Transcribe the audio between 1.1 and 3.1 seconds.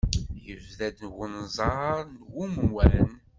unẓar n umwan.